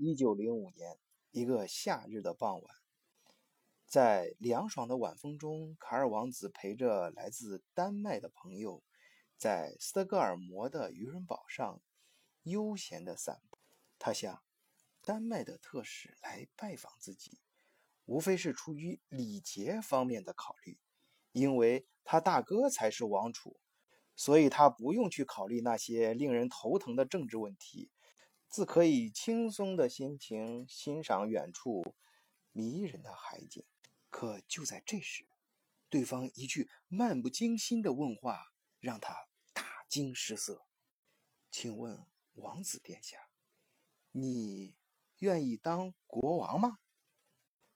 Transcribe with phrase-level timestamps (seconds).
[0.00, 0.96] 一九零五年
[1.32, 2.76] 一个夏日的傍晚，
[3.84, 8.84] 在凉爽的晚风中，卡尔王子陪着来自丹麦的朋友，
[9.36, 11.82] 在斯德哥尔摩的渔人堡上
[12.44, 13.58] 悠闲的散步。
[13.98, 14.40] 他想，
[15.02, 17.40] 丹麦的特使来拜访自己，
[18.04, 20.78] 无非是出于礼节方面的考虑，
[21.32, 23.58] 因为他大哥才是王储，
[24.14, 27.90] 所以他不用去考虑那些令人头疼的政治问题。
[28.48, 31.94] 自可以轻松的心情欣赏远处
[32.52, 33.64] 迷人的海景。
[34.10, 35.28] 可就在这时，
[35.90, 40.66] 对方一句漫不经心的问话让他大惊失色
[41.52, 43.28] ：“请问王子殿下，
[44.12, 44.74] 你
[45.18, 46.78] 愿意当国王吗？”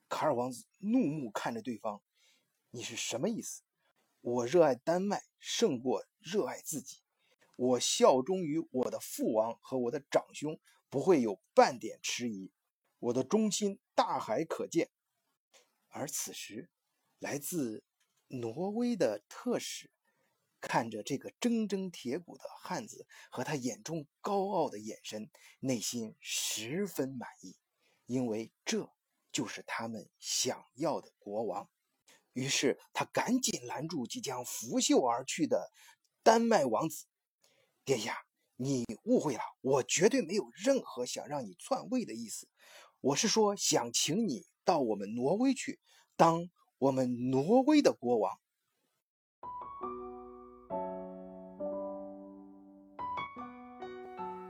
[0.08, 2.02] 卡尔王子怒目看着对方
[2.72, 3.62] ：“你是什么意思？
[4.22, 7.02] 我热爱丹麦胜过热爱自己。”
[7.56, 12.52] 我效忠于我的父王和我的长兄，不会有半点迟疑。
[12.98, 14.91] 我的忠心大海可见。
[15.89, 16.70] 而此时，
[17.19, 17.84] 来自
[18.28, 19.91] 挪威的特使
[20.61, 27.56] 看着这个铮铮铁骨的汉子和他眼中高傲的眼神，内心十分满意，
[28.06, 28.91] 因为这
[29.31, 31.69] 就是他们想要的国王。
[32.33, 35.70] 于是他赶紧拦住即将拂袖而去的
[36.22, 37.06] 丹麦王子。
[37.84, 38.16] 殿下，
[38.56, 42.47] 你误会了，我绝对没有任何想让你篡位的意思。
[43.00, 45.80] 我是说，想请你到我们挪威去，
[46.16, 48.38] 当我们挪威的国王。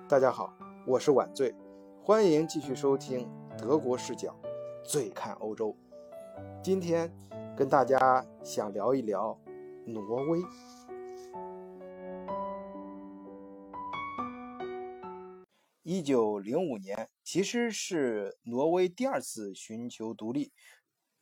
[0.07, 0.53] 大家好，
[0.87, 1.55] 我是晚醉，
[2.03, 4.39] 欢迎继续收听德国视角，
[4.85, 5.75] 醉看欧洲。
[6.63, 7.11] 今天
[7.57, 9.41] 跟大家想聊一聊
[9.87, 10.39] 挪威。
[15.93, 20.51] 一九零五年其实是挪威第二次寻求独立，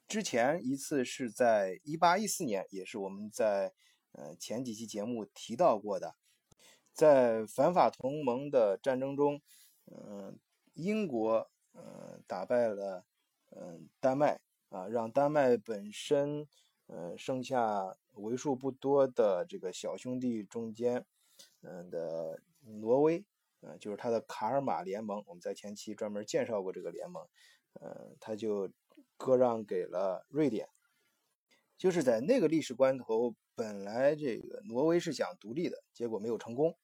[0.07, 3.73] 之前一次是在一八一四年，也是我们在
[4.13, 6.15] 呃前几期节目提到过的，
[6.93, 9.43] 在反法同盟的战争中，
[9.87, 10.39] 嗯，
[10.75, 13.05] 英国嗯打败了
[13.49, 14.39] 嗯丹麦
[14.69, 16.47] 啊，让丹麦本身
[16.87, 21.05] 嗯剩下为数不多的这个小兄弟中间
[21.63, 23.25] 嗯的挪威。
[23.61, 27.27] 呃，就是他的卡尔马联盟，我们在前期专门介绍过这个联盟，
[27.75, 28.71] 呃，他就
[29.17, 30.69] 割让给了瑞典。
[31.77, 36.77] 就是在那个历史关头，本来这个挪威是想独立的，结果没有成功。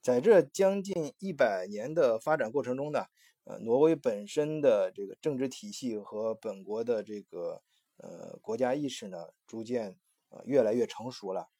[0.00, 3.06] 在这将近一百年的发展过程中呢，
[3.44, 7.62] 呃，挪威本身的这个政治体系和本国的这个
[7.98, 9.96] 呃国家意识呢，逐渐
[10.30, 11.51] 呃越来越成熟了。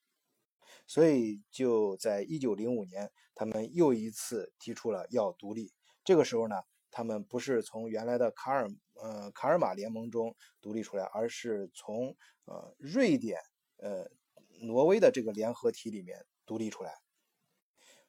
[0.87, 5.73] 所以就在一九零五年，他们又一次提出了要独立。
[6.05, 6.57] 这个时候呢，
[6.91, 13.41] 他们不是从原来的卡尔呃卡尔马联盟中独立出来，而是从呃瑞典
[13.79, 14.11] 呃
[14.63, 16.95] 挪威的这个联合体里面独立出来。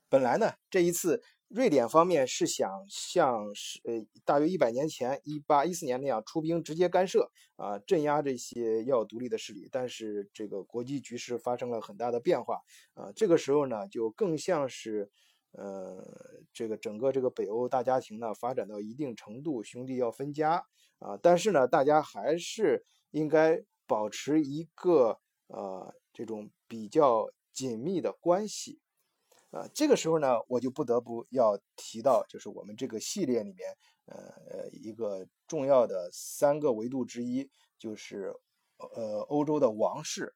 [0.09, 1.23] 本来呢，这一次。
[1.53, 12.59] 瑞典方面是想像是呃大约一百年前一八一四年那样出兵直接干涉啊镇压这些要独立的势力，但是这个国际局势发生了很大的变化
[12.95, 15.11] 啊，这个时候呢就更像是
[15.51, 16.03] 呃
[16.51, 20.65] 这个整个这个北欧大家庭呢发展到一定程度，兄弟要分家
[20.97, 25.19] 啊，但是呢大家还是应该保持一个
[25.49, 28.79] 呃这种比较紧密的关系。
[29.53, 34.15] 啊，这个时候呢，我就不得不要提到，就是我们这个系列里面，呃
[34.49, 37.47] 呃，一个重要的三个维度之一，
[37.77, 38.33] 就是
[38.77, 40.33] 呃欧洲的王室。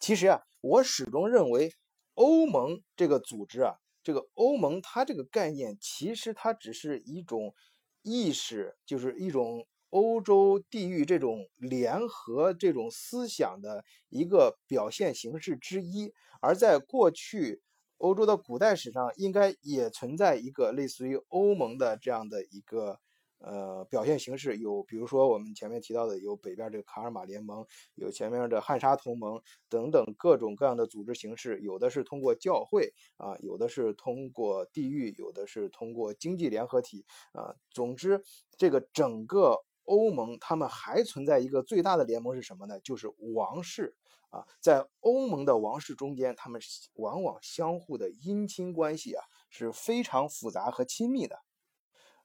[0.00, 1.72] 其实啊，我始终认为
[2.14, 7.54] 欧盟这个组织啊，这个欧盟它这个概念，其实它只是一种
[8.02, 9.64] 意识，就是一种。
[9.90, 17.62] 欧洲地域这种联合这种思想的一个表现形式之一，而在过去
[17.96, 23.00] 欧洲的古代史上，应该也存在一个类似于欧盟的这样的一个
[23.38, 24.58] 呃表现形式。
[24.58, 29.40] 有比如说我们前面提到的，有北边这个卡尔马联盟，有前面的汉沙同盟
[29.70, 31.58] 等等各种各样的组织形式。
[31.60, 37.56] 有的是通过教会啊，有的是通过地域，有的是通过经济联合体啊。
[37.70, 38.22] 总之，
[38.58, 39.64] 这个整个。
[39.88, 42.78] 欧盟他们还存在一个最大的联盟是什么呢？
[42.80, 43.94] 就是王室
[44.28, 46.60] 啊，在欧盟的王室中间，他们
[46.94, 51.38] 往往相互的姻亲关系啊是非常复杂和亲密的。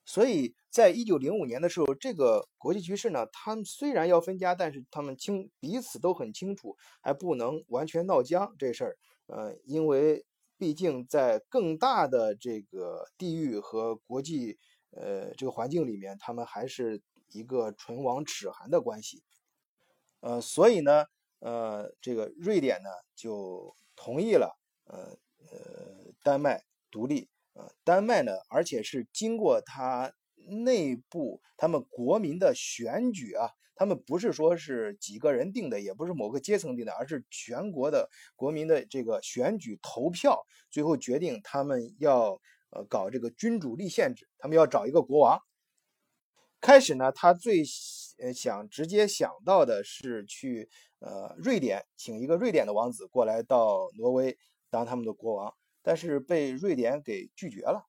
[0.05, 8.97] 所以在一九零五年的时候，这个国际局势呢，他们虽然要分家，但是他们清彼此都很清楚，还不能完全闹僵这事儿。
[9.27, 10.25] 呃，因为
[10.57, 14.59] 毕竟在更大的这个地域和国际
[14.91, 17.01] 呃这个环境里面，他们还是
[17.33, 19.23] 一个唇亡齿寒的关系。
[20.21, 21.05] 呃，所以呢，
[21.39, 25.17] 呃，这个瑞典呢就同意了，呃
[25.51, 27.29] 呃，丹麦独立。
[27.53, 30.13] 呃，丹麦呢，而且是经过他
[30.47, 33.49] 内部他们国民的选举啊。
[33.75, 42.39] 他们不是说是几个人定的，也不是某个阶层定的，而是全国的国民的这个选举投票，最后决定他们要
[42.69, 45.39] 呃搞这个君主立宪制，他们要找一个国王。
[46.63, 47.61] 开始呢，他最
[48.19, 50.69] 呃想直接想到的是去
[50.99, 54.37] 呃瑞典请一个瑞典的王子过来到挪威
[54.69, 57.85] 当他们的国王，但是被瑞典给拒绝了。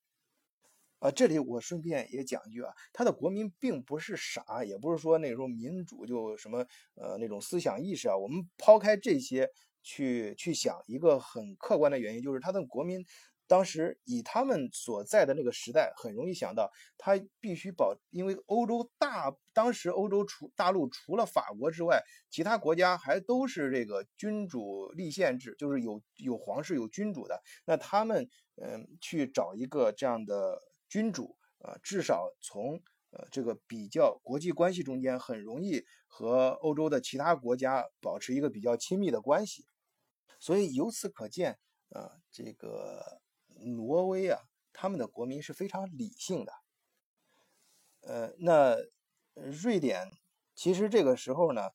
[0.98, 6.66] 啊，这里我顺便也讲一句啊，他的国民并不是傻，也不是说那时候民主就什么
[6.96, 8.16] 呃那种思想意识啊。
[8.16, 9.48] 我们抛开这些
[9.84, 13.04] 去去想，一个很客观的原因就是他的国民
[13.46, 27.42] 当时以他们所在的那个时代，很容易想到他必须保，因为欧洲大当时欧洲除大陆除了法国之外，其他国家还都是这个君主立宪制，就是有有皇室有君主的。
[27.66, 30.60] 那他们嗯去找一个这样的。
[30.86, 32.80] 君主啊，至少从
[33.10, 39.66] 呃这个比较国际关系中间，很容易和欧洲的其他国家保持一个比较亲密的关系。
[40.38, 41.58] 所以由此可见，
[41.88, 43.22] 啊，这个
[43.64, 44.40] 挪威啊，
[44.72, 46.52] 他们的国民是非常理性的。
[48.00, 48.76] 呃，那
[49.34, 50.10] 瑞典
[50.54, 51.70] 其实这个时候呢，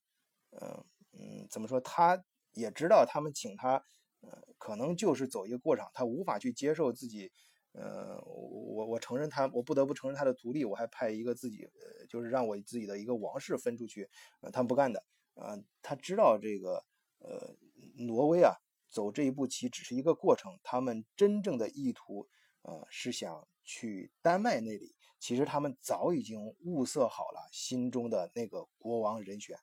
[0.50, 1.80] 嗯嗯，怎么说？
[1.80, 3.82] 他也知道他们请他，
[4.20, 7.32] 呃，可能就是走一个过场，他无法去接受自己。
[7.72, 14.10] 呃，我我承认他，我不得不承认他的独立，我还派一个自己，呃，就是让我自己的一个王室分出去，
[14.40, 15.04] 呃，他们不干的，
[15.34, 16.84] 啊，他知道这个，
[17.18, 17.54] 呃，
[17.94, 18.56] 挪威啊，
[18.90, 22.28] 走这一步棋只是一个过程，他们真正的意图，
[22.62, 29.58] 呃，是想去丹麦那里，其实他们早已经物色好了心中的那个国王人选，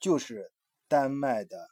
[0.00, 0.52] 就是
[0.88, 1.70] 丹麦的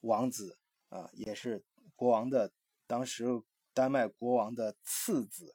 [0.00, 0.58] 王子，
[0.88, 1.64] 啊，也是
[1.96, 2.52] 国王的
[2.86, 3.42] 当时。
[3.72, 5.54] 丹麦国王的次子，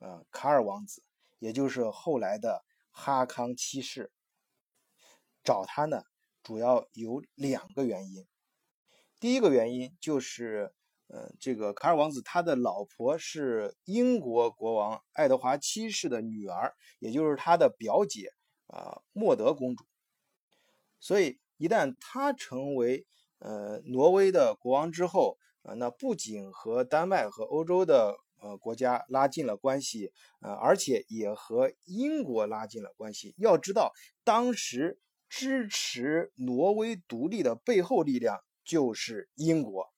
[0.00, 1.04] 啊，卡尔王子，
[1.38, 4.12] 也就是后来的哈康七世，
[5.44, 6.02] 找他呢，
[6.42, 8.26] 主要有两个原因。
[9.22, 10.72] 第一个原因就是，
[11.06, 18.32] 呃，这个卡尔王子他的老婆是英国国王爱德华七世的女儿，也就是他的表姐
[18.66, 19.84] 啊，莫德公主。
[20.98, 23.06] 所以，一旦他成为
[23.38, 33.36] 呃挪威的国王之后，啊，那不仅和丹麦和欧洲的呃国家拉近了关系，呃，而且也和英国拉近了关系。
[33.38, 33.92] 要知道，
[34.24, 34.98] 当时
[35.28, 39.92] 支持挪威独立的背后力量就是英国。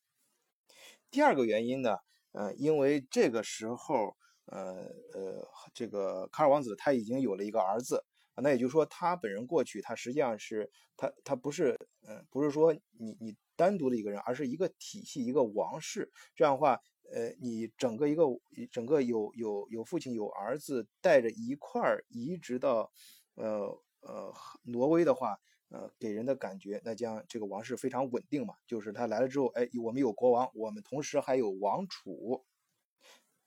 [1.10, 1.98] 第二个原因呢，
[2.32, 4.16] 呃，因为这个时候，
[4.46, 4.84] 呃
[5.14, 8.04] 呃，这个卡尔王子他已经有了一个儿子，
[8.36, 13.36] 那也就是说，他本人过去，他实际上是他他不是，嗯，不是说你你。
[13.56, 16.10] 单独的一个人，而是一个体系，一个王室。
[16.34, 16.76] 这样的话，
[17.12, 18.24] 呃，你整个一个
[18.72, 22.90] 整个有有有父亲有儿子带着一块儿移植到，
[23.36, 24.34] 呃呃
[24.64, 25.38] 挪威的话，
[25.74, 28.54] 呃，给人的感觉，那将这个王室非常稳定嘛。
[28.64, 32.44] 就是他来了之后，哎，我们有国王，我们同时还有王储，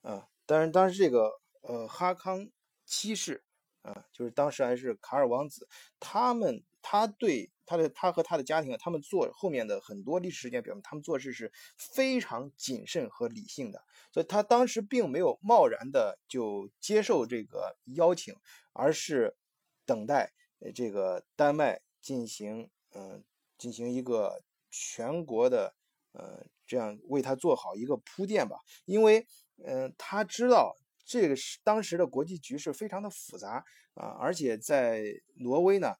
[0.02, 1.32] 啊，当然当时这个
[1.62, 2.50] 呃哈康
[2.84, 3.42] 七世，
[3.80, 5.66] 啊，就是当时还是卡尔王子，
[5.98, 7.50] 他们他对。
[7.70, 13.84] 他的他和他的家庭，他们做后面的很多历史事件表明，他们做事是非常谨慎和理性的。
[14.10, 18.34] 所以他当时并没有贸然的就接受这个邀请，
[18.72, 19.36] 而是
[19.84, 20.32] 等待
[20.74, 23.22] 这个丹麦进行嗯
[23.58, 25.74] 进行一个全国的
[26.12, 28.56] 呃这样为他做好一个铺垫吧。
[28.86, 29.26] 因为
[29.66, 30.74] 嗯他知道
[31.04, 33.62] 这个是当时的国际局势非常的复杂
[33.94, 35.02] 啊，而且在
[35.34, 35.94] 挪威呢。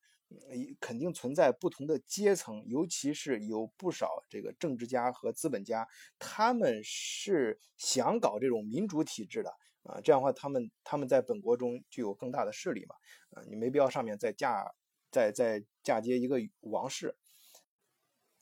[0.78, 5.88] 肯定存在不同的阶层，尤其是有不少这个政治家和资本家，
[6.18, 9.48] 他们是想搞这种民主体制的
[9.84, 9.98] 啊。
[10.04, 12.94] 这样的话，他们他们在本国中具有更大的势力嘛？
[13.30, 14.70] 啊，你没必要上面再嫁
[15.10, 17.16] 再再嫁接一个王室。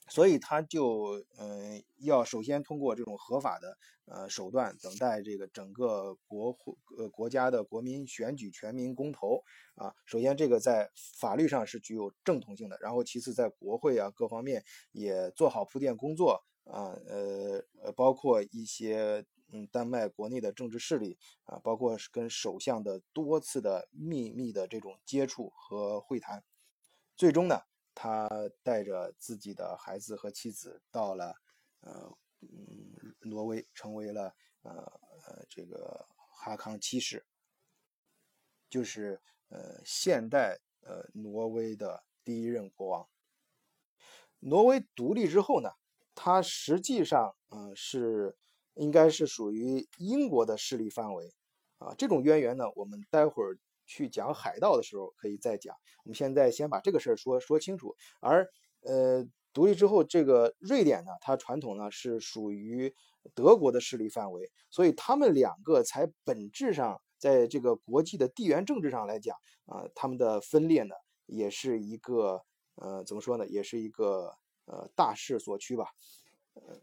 [0.09, 9.43] 所以他就嗯，要首先通过这种合法的呃手段，等待这个整个国会呃国家的国民选举全民公投
[9.75, 9.93] 啊。
[10.05, 26.41] 首先这个在法律上是具有正统性的，然后其次在国会啊各方面也做好铺垫工作啊，呃呃包括一些嗯丹麦国内的政治势力啊，包括跟首相的多次的秘密的这种接触和会谈，
[27.17, 27.59] 最终呢。
[27.99, 28.29] 他
[28.61, 31.33] 带着自己的孩子和妻子到了，
[31.79, 34.71] 呃，嗯，挪威成为了呃
[35.25, 37.25] 呃这个哈康七世，
[38.69, 39.19] 就是
[39.49, 43.09] 呃现代呃挪威的第一任国王。
[44.41, 45.71] 挪威独立之后呢，
[46.13, 48.37] 它实际上嗯是
[48.75, 51.33] 应该是属于英国的势力范围
[51.79, 51.95] 啊。
[51.97, 55.75] 这种渊源呢，我们待会儿去讲海盗的时候可以再讲。
[56.03, 57.95] 我们现在先把这个事儿说说清楚。
[58.19, 58.47] 而
[58.81, 59.27] 呃。
[59.53, 62.93] 独立之后，这个瑞典呢，它传统呢是属于
[63.33, 70.93] 德国的势力范围，所以他们两个才本质上在这个国际的地缘政治上来讲啊，他们的分裂呢
[71.25, 72.43] 也是一个
[72.75, 74.31] 呃怎么说呢，也是一个
[74.65, 75.87] 呃大势所趋吧。
[76.53, 76.79] 呃，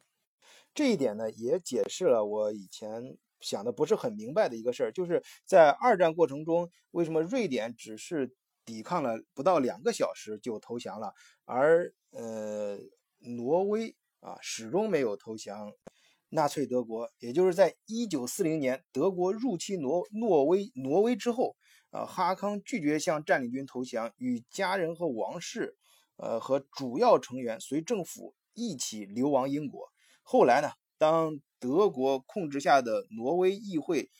[0.74, 8.34] 这一点呢也解释了我以前想的不是很明白的一个事儿，就是在二战过程中，为什么瑞典只是
[8.64, 11.12] 抵抗了不到两个小时就投降了，
[11.44, 12.78] 而呃，
[13.18, 15.72] 挪威啊，始终没有投降
[16.30, 17.10] 纳粹德国。
[17.18, 21.54] 也就是在一九四零年德国入侵挪挪威挪威之后，
[21.90, 25.76] 啊，哈康拒绝向占领军投降，与家人和王室，
[26.16, 29.88] 呃，和主要成员随政府一起流亡英国。
[30.22, 34.10] 后来呢，当德国控制下的挪威议会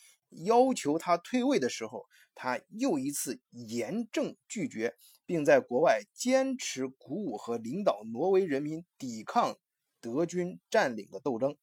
[0.47, 4.95] 要求他退位的时候，他又一次严正拒绝。
[5.27, 9.57] 并在国外坚持鼓舞和领导挪威人民抵抗
[9.99, 11.57] 德军占领的斗争，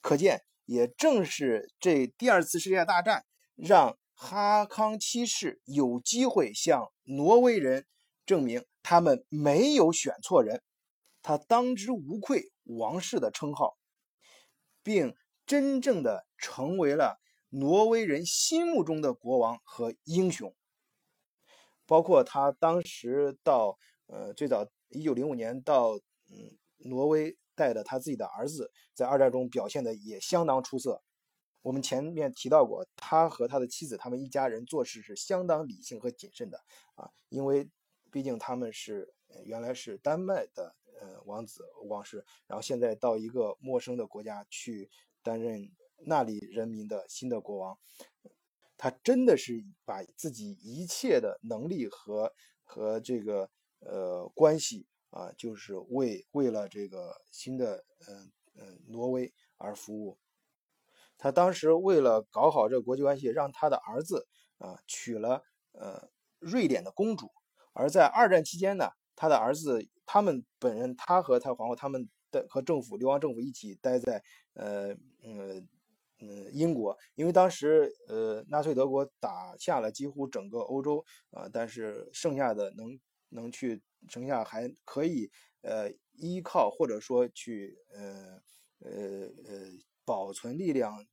[0.00, 7.84] 可见，也正是这第二次世界大战，让哈康七世有机会向挪威人
[8.24, 10.62] 证明他们没有选错人，
[11.20, 13.76] 他当之无愧王室的称号，
[14.82, 15.14] 并
[15.46, 17.20] 真正的成为了
[17.50, 20.54] 挪威人心目中的国王和英雄。
[21.84, 25.94] 包括他当时到，呃，最早一九零五年到，
[26.30, 31.02] 嗯，挪威带的他自己的儿子，在二战中表现的也相当出色。
[31.60, 36.58] 我们前面提到过，他和他的妻子，他们一家人做事是相当理性和谨慎的
[36.94, 37.68] 啊，因为
[38.10, 39.12] 毕竟他们是
[39.44, 44.88] 原来是丹麦的呃王子王室，然后现在到一个陌生的国家去
[45.22, 45.68] 担任
[46.06, 47.76] 那里人民的新的国王。
[48.76, 52.32] 他真的是把自己一切的能力和
[52.64, 60.18] 和这个呃关系啊，就是为为了这个新的嗯嗯挪威而服务。
[61.16, 64.26] 他当时为了搞好这国际关系，让他的儿子
[64.58, 67.30] 啊娶了呃瑞典的公主。
[67.72, 74.22] 而在二战期间呢，他的儿子他们本人，他和他皇后他们的和政府流亡政府一起待在
[74.54, 75.68] 呃嗯。
[76.24, 82.96] 嗯，英国，因为当时呃，纳粹德国打下了几乎整个欧洲啊，但是剩下的能
[83.30, 85.28] 能去，剩下还可以
[85.62, 88.40] 呃依靠或者说去呃
[88.78, 88.92] 呃
[89.48, 89.72] 呃
[90.04, 91.04] 保存力量，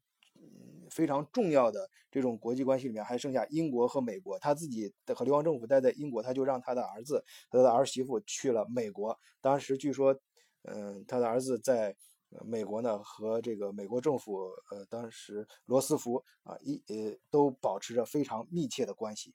[0.42, 4.40] 嗯非常重要的这种国际关系里面，还剩下英国和美国。
[4.40, 9.18] 他自己的和流亡政府待在英国，他就让他的儿子他的儿媳妇去了美国。
[9.42, 10.16] 当时据说，
[10.64, 11.96] 嗯，他的儿子在。
[12.46, 19.34] 美国呢和这个美国政府，呃，当时罗斯福啊一呃都保持着非常密切的关系，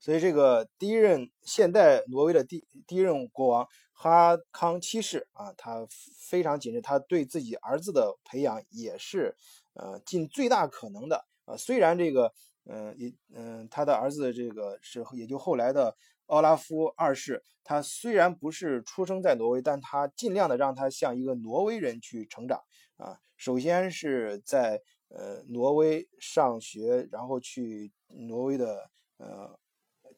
[0.00, 5.86] 所以这个第一任现代挪威的第第一任国王哈康七世啊，他
[6.28, 9.36] 非常谨慎，他对自己儿子的培养也是
[9.78, 12.32] 呃尽最大可能的啊，虽然这个
[12.66, 15.96] 嗯也嗯他的儿子这个是也就后来的。
[16.28, 22.62] 奥拉夫二世，他虽然不是出生在挪威，但他尽量的让他像一个挪威人去成长
[22.98, 23.18] 啊。
[23.38, 29.58] 首先是在呃挪威上学，然后去挪威的呃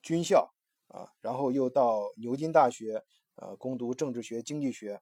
[0.03, 0.53] 军校
[0.89, 3.01] 啊，然后又到牛津大学
[3.37, 5.01] 呃攻读政治学、经济学。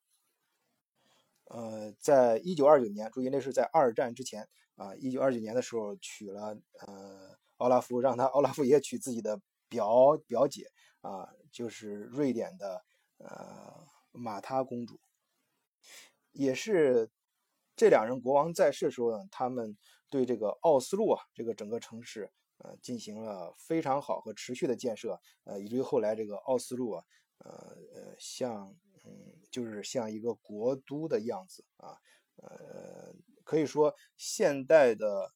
[1.48, 10.70] 呃，在一九二九年，注意那是在二战之前啊，一九二九年的时候娶了呃奥拉夫，让他奥拉夫也娶自己的表表姐。
[11.00, 12.84] 啊，就是瑞典的
[13.18, 14.98] 呃马塔公主，
[16.32, 17.08] 也是
[17.76, 19.78] 这两人国王在世的时候呢，他们
[20.10, 22.28] 对这个奥斯陆啊这个整个城市
[22.58, 27.04] 呃进行了非常好和持续的建设，呃以至于后来这个奥斯陆啊
[27.38, 27.50] 呃
[27.94, 31.98] 呃像嗯就是像一个国都的样子啊
[32.36, 33.14] 呃
[33.44, 35.32] 可以说现代的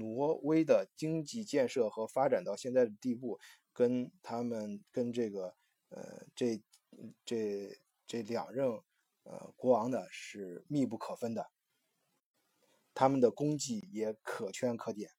[0.00, 3.38] 挪威的经济建设和发展到现在的地步。
[3.76, 5.56] 跟他们跟这个
[5.88, 6.62] 呃这
[7.24, 7.76] 这
[8.06, 8.68] 这两任
[9.24, 11.50] 呃国王呢是密不可分的，
[12.94, 15.10] 他们的功绩也可圈可点。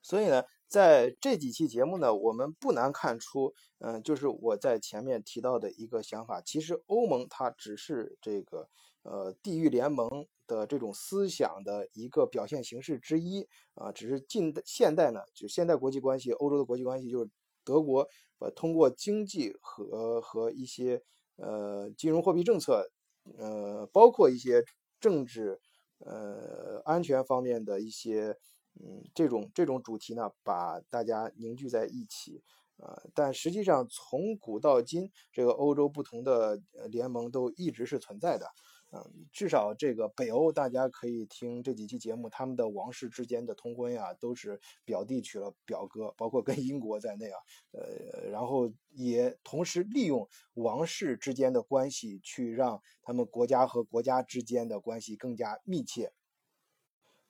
[0.00, 8.68] 所以呢，在这几期节目呢，我们不难看出，嗯，就是我在前面提到的一个想法，其实欧盟它只是这个
[9.02, 13.90] 呃地域联盟的这种思想的一个表现形式之一啊。
[13.90, 17.30] 只是近现代呢，就现代国际关系，欧洲的国际关系就是
[17.64, 18.06] 德国
[18.38, 21.02] 呃通过经济和和一些
[21.36, 22.90] 呃金融货币政策，
[23.38, 24.62] 呃包括一些
[25.00, 25.58] 政治
[26.00, 28.36] 呃安全方面的一些
[28.74, 32.42] 嗯这种这种主题呢，把大家凝聚在一起。
[32.78, 38.46] 啊，但实际上从古到今，这个欧洲不同的联盟都一直是存在的。
[38.92, 47.40] 嗯，至少这个北欧，大家可以听这几期节目，他们的王室之间的通婚呀，都是表弟娶了表哥，包括跟英国在内啊。
[47.72, 56.12] 呃，然后也同时利用王室之间的关系，去让他们国家和国家之间的关系更加密切。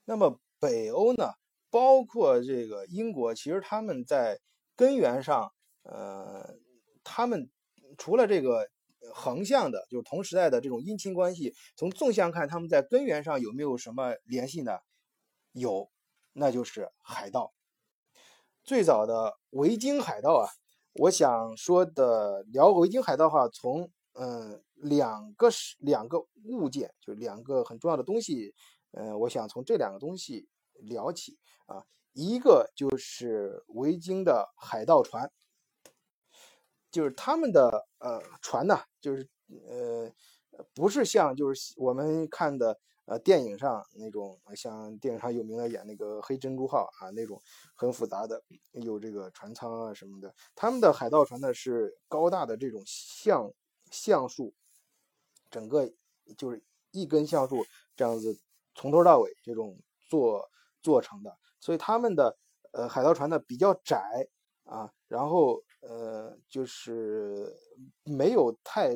[0.05, 1.33] 那么北欧呢，
[1.71, 4.39] 包括这个英国，其实他们在。
[4.79, 6.55] 根源上，呃，
[7.03, 7.51] 他们
[7.97, 8.65] 除了这个
[9.13, 14.79] 横向的，就是同时代的这种姻亲关系，从纵向看，他们在根源上有没有什么联系呢？
[15.51, 15.91] 有，
[16.33, 17.53] 那就是海盗。
[18.63, 20.47] 最早的维京海盗啊，
[20.93, 28.55] 我想说的聊维京海盗话，从嗯两个是两个物件，就两个很重要的东西，
[28.93, 31.85] 嗯，我想从这两个东西聊起啊。
[32.15, 35.31] 一个就是维京的海盗船，
[36.91, 39.29] 就是他们的呃船呢，就是
[39.69, 40.13] 呃
[40.75, 47.41] 不是像就是我们看的呃电影上那种，像电影上有名的演那个黑珍珠号啊那种
[47.77, 48.43] 很复杂的，
[48.73, 50.35] 有这个船舱啊什么的。
[50.57, 53.49] 他们的海盗船呢是高大的这种橡
[53.93, 54.53] 橡树，
[55.51, 55.89] 整个
[56.37, 57.65] 就是一根橡树
[57.95, 58.37] 这样子
[58.79, 59.77] 从头到尾这种
[60.09, 60.49] 做
[60.81, 61.37] 做成的。
[61.59, 62.39] 所以他们的
[62.71, 64.01] 呃海盗船呢比较窄
[64.63, 67.53] 啊，然后呃就是
[68.05, 68.95] 没有太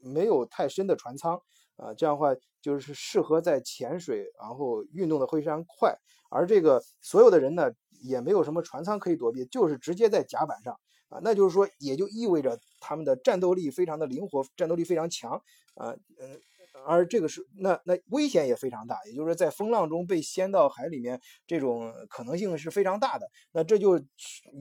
[0.00, 1.40] 没有太深的船舱
[1.76, 5.94] 啊，这样的话就是适合在潜水，然后运动的会非常快。
[6.28, 7.70] 而这个所有的人呢
[8.02, 10.74] 也没有什么船舱可以躲避，就是直接在甲板上
[11.08, 15.40] 啊，那就是说也就意味着他们的战斗力非常的灵活，战斗力非常强
[15.76, 16.40] 啊，嗯。
[16.86, 23.28] 而这个是那那危险也非常大，也就是说在风浪中被掀到海里面，这种可能性是非常大的。
[23.52, 24.00] 那这就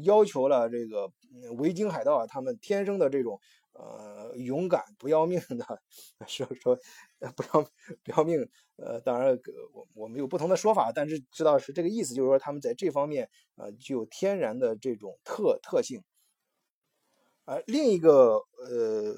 [0.04, 1.12] 要求了这个
[1.58, 3.40] 维京海盗啊，他们天生的这种
[3.74, 5.82] 呃勇敢不要命的，
[6.28, 6.78] 说说
[7.36, 7.64] 不要
[8.04, 8.50] 不要命。
[8.78, 9.38] 呃，当然
[9.74, 16.04] 我我们有不同的说法，但是知道是这个意思，就是说他们在这方面呃具有天然的这种特特性。
[17.46, 19.16] 而另一个呃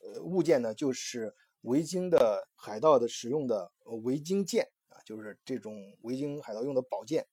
[0.00, 1.34] 呃物件呢，就是。
[1.62, 3.70] 维京的海盗的使用的
[4.04, 7.26] 维京剑啊，就是这种维京海盗用的宝剑。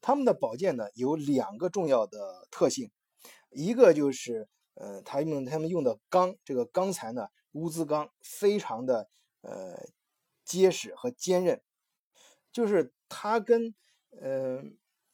[0.00, 2.90] 他们的宝剑呢有两个重要的特性，
[3.50, 9.08] 一个就是，呃，他用他们用的钢，这个钢材呢，乌兹钢，非常的
[9.42, 9.78] 呃
[10.44, 11.62] 结实和坚韧，
[12.50, 13.72] 就是它跟，
[14.20, 14.60] 呃，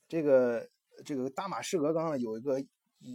[0.09, 0.71] 这个
[1.05, 2.65] 这个大马士革钢有一个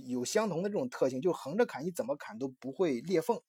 [0.08, 3.41] 有相同的这种特性，就横着砍，你怎么砍都不会裂缝。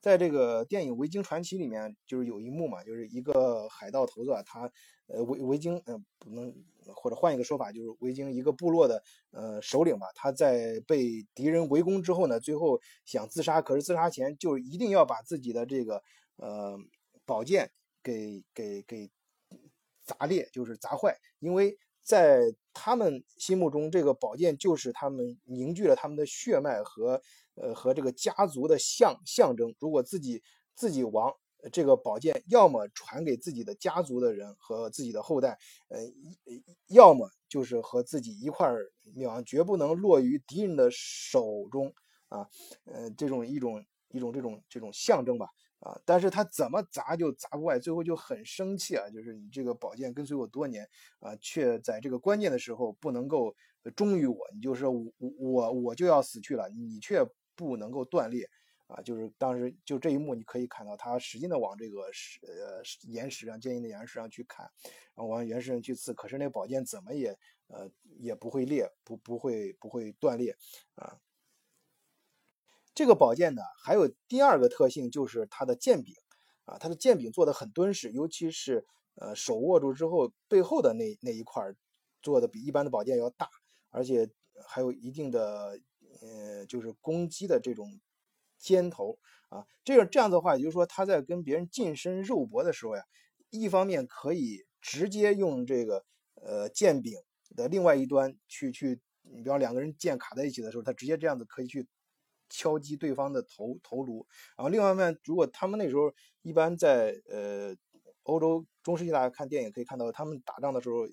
[0.00, 4.70] 在这个电影《维京传奇》里面，就是有一幕嘛，就是一个海盗头子，他
[5.06, 6.54] 呃维维京呃不能
[6.94, 16.02] 或者换一个说法，就是维京一个部落的呃首领吧，他在被敌人围攻之后呢，最后想自杀，可是自杀前就一定要把自己的这个
[16.36, 16.78] 呃
[17.24, 17.70] 宝剑
[18.02, 19.10] 给给给
[20.04, 22.40] 砸裂，就是砸坏，因为在
[22.72, 27.22] 他们心目中，这个宝剑就是他们凝聚了他们的血脉和。
[27.60, 30.42] 呃，和这个家族的象象征，如果自己
[30.74, 31.32] 自己亡，
[31.72, 35.98] 这个宝剑要么传给自己的家族的人和自己的后代，呃，
[36.86, 41.92] 要么就是和自己一块儿灭亡，绝不能落于敌人的手中
[42.28, 42.48] 啊，
[42.84, 45.48] 呃，这种一种一种这种这种象征吧，
[45.80, 53.52] 啊，但是他怎么砸就砸不坏，最后就很生气啊，就是你这个宝剑跟随我多年啊，却在这个关键的时候不能够
[53.96, 55.04] 忠于我，你就是我
[55.40, 57.28] 我我就要死去了，你却。
[57.58, 58.48] 不能够断裂
[58.86, 59.02] 啊！
[59.02, 64.64] 就是当时就这一幕，你可以看到他使劲的往这个石呃岩石上坚硬的岩石上去砍，
[65.14, 67.90] 然后往岩石上去刺，可是那宝剑怎么也呃
[68.20, 70.56] 也不会裂，不不会不会断裂
[70.94, 71.18] 啊。
[72.94, 76.14] 这个宝剑呢，还有第二个特性就是它的剑柄
[76.64, 81.74] 啊，它的剑柄做的很敦实，尤其是呃手握住之后背后的那那一块
[82.22, 83.50] 做的比一般的宝剑要大，
[83.90, 84.30] 而且
[84.68, 85.80] 还有一定的。
[86.20, 88.00] 呃，就是攻击的这种
[88.58, 93.02] 尖头啊，这个这样的话，也就是说他在跟别人近身肉搏的时候呀，
[93.50, 96.04] 一方面可以直接用这个
[96.34, 97.14] 呃剑柄
[97.56, 101.86] 的另外一端去去，你比方两个人剑卡在一起的时候，他直接这样子可以去
[102.48, 104.26] 敲击对方的头头颅。
[104.56, 107.74] 然后另外一面，如果他们那时候一般在呃
[108.28, 111.06] 欧洲中世纪，大家看电影可以看到，他们打仗的时候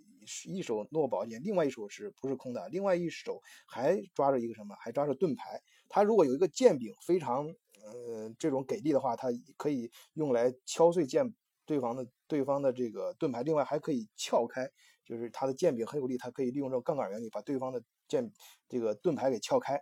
[0.45, 2.67] 一手握宝剑，另外一手是不是空的？
[2.67, 4.75] 另外一手还抓着一个什么？
[4.77, 5.61] 还抓着盾牌。
[5.87, 7.47] 他如果有一个剑柄非常
[7.81, 11.33] 呃这种给力的话，他可以用来敲碎剑
[11.65, 14.69] 对方的对方的这个盾牌，另外还可以撬开。
[15.05, 18.29] 就是他的剑柄很有力，他可以利用这种杠杆原理把对方的剑
[18.67, 19.79] 这个盾牌给撬开。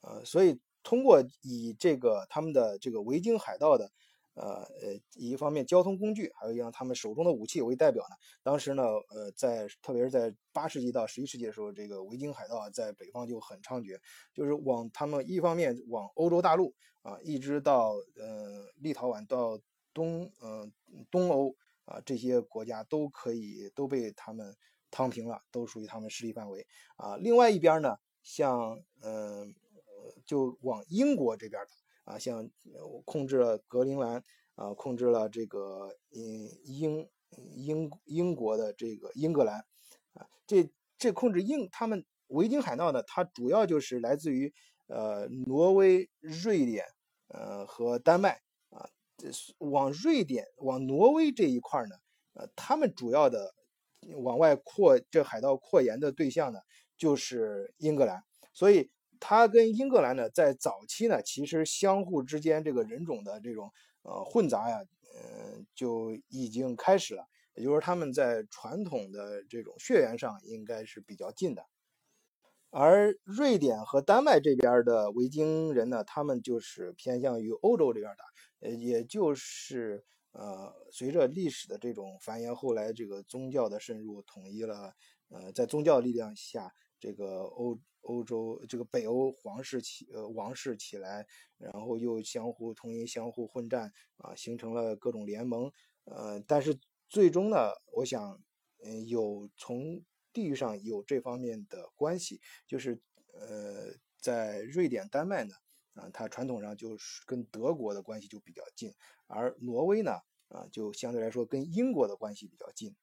[0.00, 3.90] 呃，所以通过以这个他们的这个维京海盗的，
[4.38, 8.16] 呃呃，一方面交通工具，还有一样他们手中的武器为代表呢。
[8.42, 13.98] 当时呢，呃，在特别是在八世纪到十一世纪的时候，这个维京海盗啊在北方就很猖獗，
[14.32, 19.58] 就是往他们一方面往欧洲大陆啊，一直到呃立陶宛到
[19.92, 20.70] 东呃
[21.10, 21.54] 东欧。
[21.88, 24.54] 啊，这些国家都可以都被他们
[24.90, 26.66] 趟平了，都属于他们势力范围
[26.98, 27.16] 啊。
[27.16, 29.54] 另外一边呢，像嗯，
[30.26, 31.62] 就往英国这边
[32.08, 32.50] 啊，像
[33.04, 37.08] 控制了格陵兰啊，控制了这个嗯英
[37.54, 39.58] 英英国的这个英格兰
[40.14, 44.52] 啊，这这控制英他们维京海盗呢，它主要就是来自于
[44.86, 46.86] 呃挪威、瑞典
[47.28, 48.40] 呃和丹麦。
[48.70, 48.88] 啊
[49.58, 51.96] 往瑞典、往挪威这一块呢，
[52.34, 53.52] 呃，他们主要的
[54.22, 56.60] 往外扩这海盗扩延的对象呢，
[56.96, 58.22] 就是英格兰。
[58.52, 63.70] 所以，他跟英格兰呢，在早期呢，其实相互之间这个人种的这种
[64.02, 64.80] 呃混杂呀，
[65.14, 67.24] 嗯，就已经开始了。
[67.54, 71.64] 也就是说，他们在传统的这种血缘上应该是比较近的。
[72.70, 78.68] 而瑞典和丹麦这边的维京人呢，他们就是偏向于欧洲这边的。
[78.68, 84.92] 呃，也就是呃，随着历史的这种繁衍，后来这个宗教的渗入，统一了。
[85.30, 91.26] 呃，在宗教力量下，这个欧欧洲这个北欧皇室起呃王室起来，
[91.58, 95.70] 然后又相互统一、相互混战啊，形成了各种联盟。
[96.04, 98.40] 呃，但是最终呢，我想，
[98.84, 103.00] 嗯，有从地域上有这方面的关系，就是
[103.32, 105.54] 呃，在瑞典、丹麦呢。
[105.94, 108.94] 啊，它传统上就是跟德国的关系就比较近，
[109.26, 110.12] 而挪威呢，
[110.46, 112.94] 啊，就相对来说跟英国的关系比较近。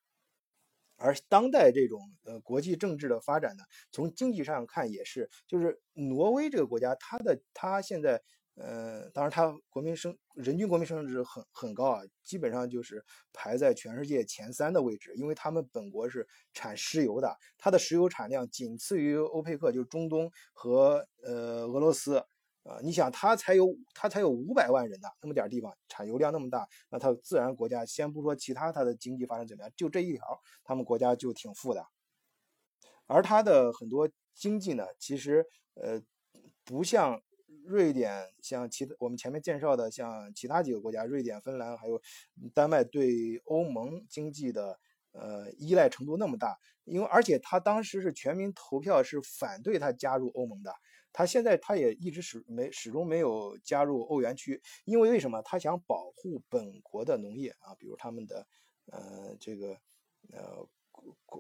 [0.98, 8.22] 而当代这种呃国际政治的发展呢，从经济上看也是，就是挪威这个国家，它的它现在
[8.56, 13.04] 呃，当然它国民生人均国民生产值很很高啊，基本上就是
[13.34, 22.24] 排在全世界前三的位置，因为他们本国是产石油的，它的石油产量仅次于欧佩克，就是中东和呃俄罗斯。
[22.66, 31.86] 啊，你想他才有他才有五百万人呢，那么点地方产油量那么大，那他自然国家先不说其他，他的经济发展怎么样，就这一条，他们国家就挺富的。
[33.06, 36.02] 而他的很多经济呢，其实呃
[36.64, 37.22] 不像
[37.66, 42.02] 瑞典，像其我们前面介绍的，像其他几个国家，瑞典、芬兰还有
[42.56, 44.80] 丹麦对欧盟经济的
[45.12, 50.74] 呃依赖程度那么大，因为而且他当时是全民投票是反对他加入欧盟的。
[51.18, 55.42] 他现在他也一直始没始终没有加入欧元区，因为为什么？
[55.44, 58.46] 他想保护本国的农业啊，比如他们的
[58.92, 59.80] 呃这个
[60.34, 60.68] 呃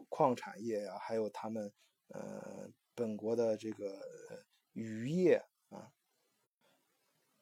[0.07, 1.69] 矿产业呀，还有他们
[2.07, 3.99] 呃本国的这个
[4.71, 5.91] 渔业啊。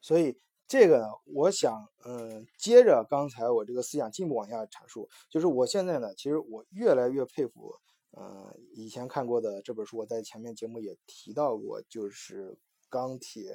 [0.02, 0.36] 所以
[0.68, 7.76] 这个呢，我想嗯，接着刚才我这个思想进一步往下阐述，就是我现在呢，其实我越来越佩服。
[8.16, 12.52] 呃，以前看过的这本书，我在前面节目也提到过，就是
[12.88, 13.54] 《钢铁》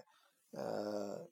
[0.50, 1.30] 呃，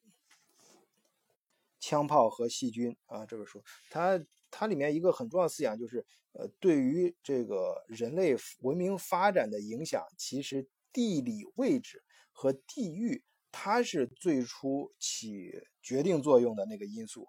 [1.81, 15.51] 枪炮和细菌啊这本书，它它里面一个很重要的思想就是，呃，对于这个人类文明发展的影响，其实地理位置和地域，它是最初起
[15.83, 17.27] 决定作用的那个因素。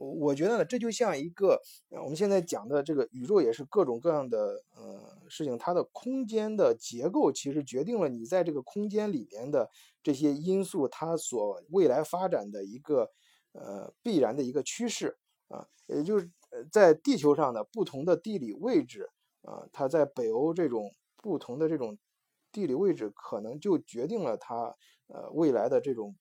[0.00, 9.68] 我觉得呢，这就像一个我们现在讲的这个宇宙，也是各种各样的呃事情，它的空间的结构其实决定了你在这个空间里面的
[10.00, 13.10] 这些因素，它所未来发展的一个
[13.50, 16.30] 呃必然的一个趋势啊，也就是
[16.70, 19.10] 在地球上的不同的地理位置
[19.42, 21.98] 啊，它在北欧这种不同的这种
[22.52, 24.76] 地理位置，可能就决定了它
[25.08, 26.14] 呃未来的这种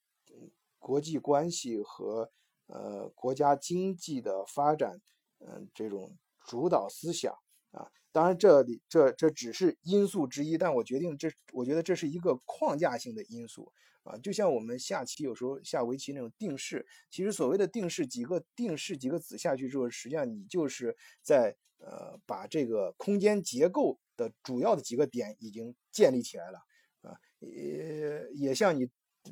[0.80, 2.32] 国际关系和。
[2.68, 5.02] 呃，国家经济的发展，
[5.40, 7.34] 嗯，这种主导思想
[7.72, 13.72] 啊，当然这里这这只是因素之一，但我决定这，我觉得这是一个框架性的因素
[14.04, 26.60] 啊，就像我们下棋有时候下围棋那种定式，其实所谓的定式，几个定式几个子下去之后，实际上你就是在呃把这个空间结构的主要的几个点已经建立起来了
[27.02, 28.90] 啊，也也像你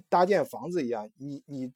[0.09, 1.73] 搭建房子一样，你你